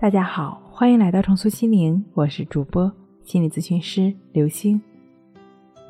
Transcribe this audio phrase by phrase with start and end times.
[0.00, 2.90] 大家好，欢迎来到重塑心灵，我是主播
[3.22, 4.80] 心理咨询师刘星。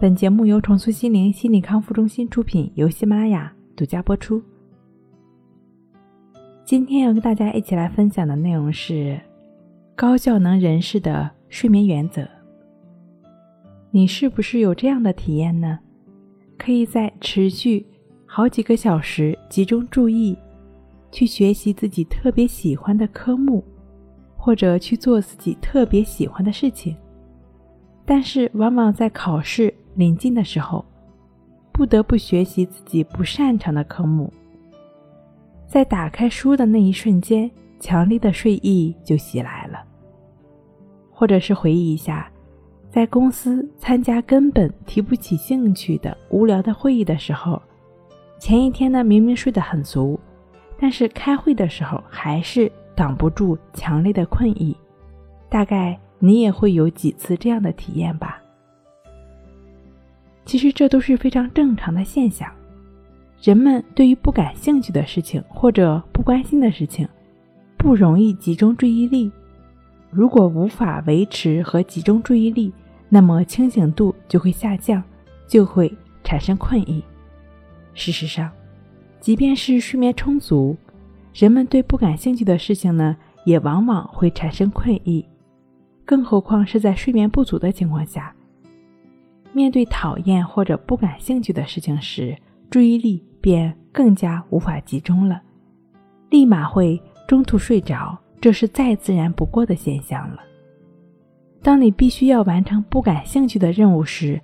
[0.01, 4.43] 本节目由重塑心灵心理康复中心出品，由喜马拉雅独家播出。
[6.65, 9.17] 今天要跟大家一起来分享的内容是
[9.95, 12.27] 高效能人士的睡眠原则。
[13.93, 15.79] 你是不是有这样的体验呢？
[16.59, 17.87] 可以在持续
[18.27, 20.37] 好几个小时集中注意
[21.13, 23.63] 去学习自己特别喜欢的科目。
[24.41, 26.97] 或者去做自己特别喜欢的事情，
[28.07, 30.83] 但是往往在考试临近的时候，
[31.71, 34.33] 不得不学习自己不擅长的科目。
[35.67, 39.79] 在打开书的那一瞬间，强烈的睡意就袭来了。
[41.11, 42.33] 或者是回忆一下，
[42.89, 47.61] 在公司参加根本提不起兴趣的无聊的会议的时候，
[48.39, 50.19] 前一天呢明明睡得很足，
[50.79, 52.73] 但是开会的时候还是。
[53.01, 54.77] 挡不住强烈的困意，
[55.49, 58.39] 大概你也会有几次这样的体验吧。
[60.45, 62.47] 其实这都是非常正常的现象。
[63.41, 67.09] 人们对于不感兴趣的事情或者不关心的事情，
[67.79, 69.33] 不容易集中注意力。
[70.11, 72.71] 如果无法维持和集中注意力，
[73.09, 75.03] 那么清醒度就会下降，
[75.49, 75.91] 就会
[76.23, 77.03] 产生困意。
[77.95, 78.51] 事实上，
[79.21, 80.77] 即便是睡眠充足。
[81.33, 85.25] 人们对不感兴趣的事情呢，也往往会产生困意，
[86.05, 88.35] 更何况是在睡眠不足的情况下。
[89.53, 92.37] 面对讨厌或者不感兴趣的事情时，
[92.69, 95.41] 注意力便更加无法集中了，
[96.31, 100.39] 立马会中途睡着，这是再自然不过的现象了。
[101.63, 104.41] 当你必须要完成不感兴趣的任务时，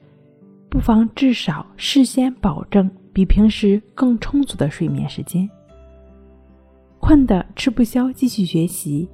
[0.69, 5.49] 不妨至少事先保证比平时更充足的睡眠时间。
[7.07, 9.09] 困得吃不消，继续学习。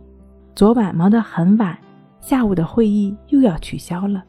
[0.54, 1.76] 昨晚忙得很晚，
[2.22, 4.24] 下午的会议又要取消了。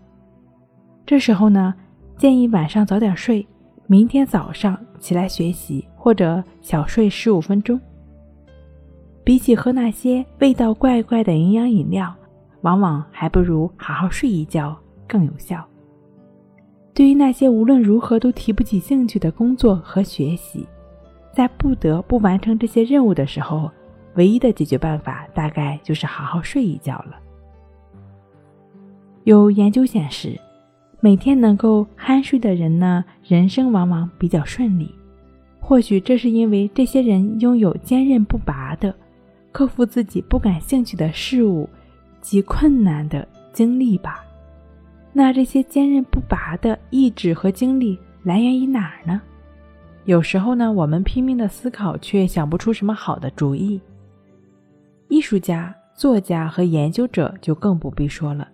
[1.05, 1.73] 这时候呢，
[2.17, 3.47] 建议晚上早点睡，
[3.87, 7.79] 明天早上起来学习，或者小睡十五分钟。
[9.23, 12.13] 比起喝那些味道怪怪的营养饮料，
[12.63, 14.77] 往往还不如好好睡一觉
[15.07, 15.65] 更有效。
[16.93, 20.67] 对于那些无论如何都提不起兴趣的工作和学习，
[21.33, 23.69] 在不得不完成这些任务的时候，
[24.15, 27.19] 唯一的解决办法大概就是好好睡一觉了。
[29.23, 30.39] 有研究显示，
[30.99, 34.93] 每天能够酣睡的人呢，人生往往比较顺利。
[35.59, 38.93] 或许这是因为这些人拥有坚韧不拔的
[39.51, 41.67] 克服自己不感兴趣的事物
[42.19, 44.23] 及困难的经历吧。
[45.13, 49.21] 那这些坚韧不拔的意志和精力来源于哪儿呢？
[50.05, 53.79] 有时候呢，我们拼命的思考，却想不出什么好的主意。
[55.07, 58.47] 艺术家、作家和研究者就更不必说了，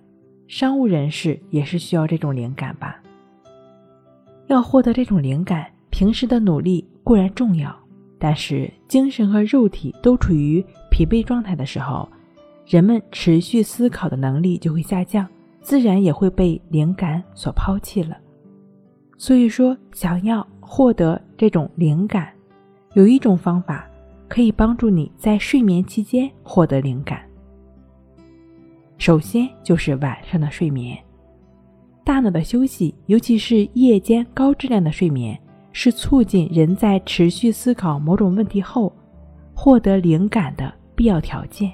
[0.48, 3.02] 商务人士也是需要这种灵感吧。
[4.48, 7.76] 要获得这种灵感，平时的努力固然重要，
[8.20, 12.08] 但是精神和肉体都处于疲惫状态的时候，
[12.68, 15.28] 人们持续思考的能力就会下降，
[15.62, 18.16] 自然也会被灵感所抛弃了。
[19.20, 20.44] 所以说，想要。
[20.72, 22.32] 获得这种灵感，
[22.94, 23.90] 有一种方法
[24.28, 27.24] 可以帮助你在睡眠期间获得灵感。
[29.00, 30.96] 首先就是晚上的睡眠，
[32.04, 35.36] 大脑的休息，尤其是夜间高质量的睡眠，
[35.72, 38.96] 是促进人在持续思考某种问题后
[39.56, 41.72] 获得灵感的必要条件。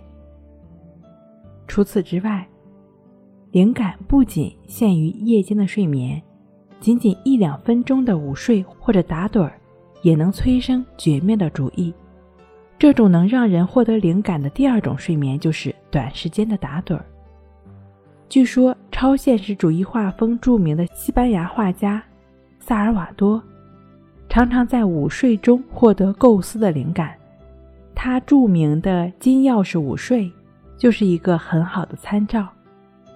[1.68, 2.48] 除此之外，
[3.52, 6.24] 灵感不仅限于夜间的睡眠。
[6.80, 9.54] 仅仅一两分钟的午睡或者打盹儿，
[10.02, 11.94] 也能催生绝妙的主意。
[12.78, 17.06] 这种能让人获得灵感的第二种睡眠，就是短时间的打盹儿。
[18.30, 22.04] 据说，超现实主义画风著名的西班牙画家
[22.60, 23.42] 萨尔瓦多，
[24.30, 27.16] 常常在午睡中获得构思的灵感。
[27.96, 30.32] 他著名的金钥匙午睡，
[30.78, 32.48] 就是一个很好的参照。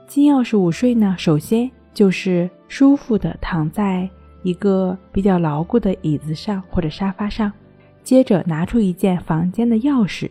[0.07, 1.69] 金钥匙午睡呢，首先。
[1.91, 4.10] 就是舒服的躺在
[4.44, 7.51] 一个比较牢固的椅子上或者沙发上，
[8.04, 10.30] 接着拿出一件房间的钥匙，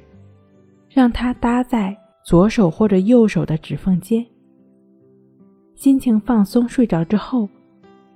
[0.88, 1.94] 让它搭在
[2.24, 4.24] 左手或者右手的指缝间。
[5.74, 7.48] 心情放松，睡着之后，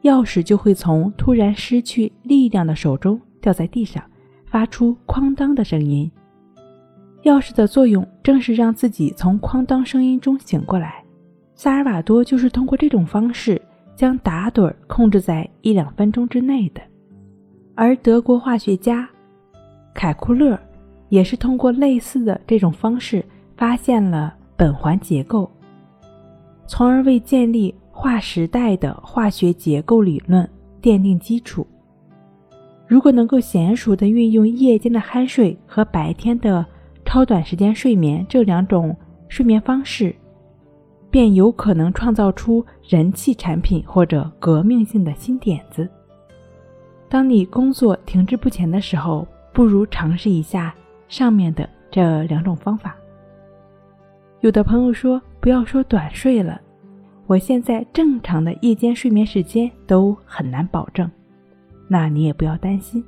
[0.02, 4.02] 钥匙就会从突然失去力量的手中掉在地上，
[4.46, 6.10] 发出哐当的声音。
[7.24, 11.04] 钥匙的作用正是让自己从哐当声音中醒过来。
[11.54, 13.60] 萨尔瓦多就是通过这种方式
[14.02, 16.82] 将打盹控制在一两分钟之内的，
[17.76, 19.08] 而德国化学家
[19.94, 20.58] 凯库勒
[21.08, 23.24] 也是通过类似的这种方式
[23.56, 25.48] 发现了苯环结构，
[26.66, 30.42] 从而为建立划时代的化学结构理论
[30.82, 31.64] 奠定基础。
[32.88, 36.66] 如果能够娴熟地运用夜间的酣睡和白天的
[37.04, 38.96] 超短时间睡眠这两种
[39.28, 40.12] 睡眠方式，
[41.12, 45.86] 便有可能创造出人气产品或者革命性的新点子。
[47.06, 50.74] 当你工作停滞不前的时候，不如尝试一下
[51.08, 52.96] 上面的这两种方法。
[54.40, 56.58] 有的朋友说：“不要说短睡了，
[57.26, 61.08] 我现在正常的夜间睡眠时间都很难保证。”
[61.86, 63.04] 那你也不要担心，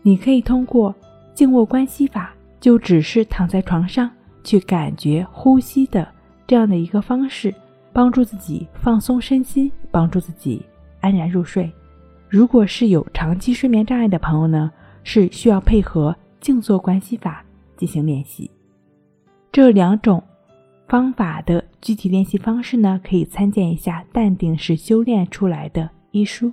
[0.00, 0.94] 你可以通过
[1.34, 4.10] 静卧观息法，就只是躺在床上
[4.42, 6.08] 去感觉呼吸的
[6.50, 7.54] 这样的一个方式，
[7.92, 10.60] 帮助自己放松身心，帮助自己
[11.00, 11.70] 安然入睡。
[12.28, 14.68] 如果是有长期睡眠障碍的朋友呢，
[15.04, 17.44] 是需要配合静坐关息法
[17.76, 18.50] 进行练习。
[19.52, 20.20] 这两种
[20.88, 26.52] 方法的具体练习方式呢，可以参见一下《淡定是修炼出来的》一书。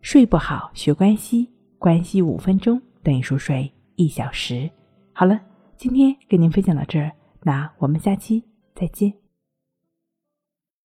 [0.00, 1.48] 睡不好，学关系，
[1.78, 4.68] 关系五分钟等于熟睡一小时。
[5.12, 5.40] 好了，
[5.76, 7.12] 今天给您分享到这儿，
[7.42, 8.44] 那我们下期
[8.74, 9.21] 再见。